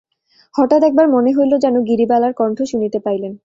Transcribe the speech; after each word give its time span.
হঠাৎ 0.55 0.81
একবার 0.83 1.07
মনে 1.07 1.31
হইল 1.33 1.53
যেন 1.57 1.75
গিরিবালার 1.83 2.33
কন্ঠ 2.33 2.57
শুনিতে 2.71 2.97
পাইলেন! 2.99 3.33